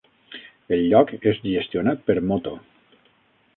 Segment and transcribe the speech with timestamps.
[0.77, 2.57] El lloc és gestionat per Moto.